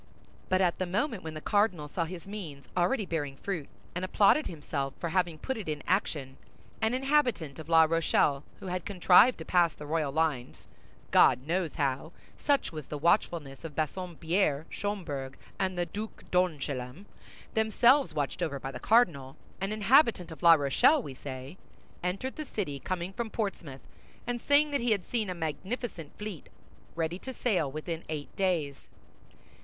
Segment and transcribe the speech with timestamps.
[0.49, 4.47] But at the moment when the cardinal saw his means already bearing fruit, and applauded
[4.47, 6.37] himself for having put it in action,
[6.81, 12.13] an inhabitant of La Rochelle who had contrived to pass the royal lines—God knows how,
[12.35, 17.05] such was the watchfulness of Bassompierre, Schomberg, and the Duc d'Angoulême,
[17.53, 21.57] themselves watched over by the cardinal—an inhabitant of La Rochelle, we say,
[22.01, 23.81] entered the city, coming from Portsmouth,
[24.25, 26.49] and saying that he had seen a magnificent fleet
[26.95, 28.87] ready to sail within eight days.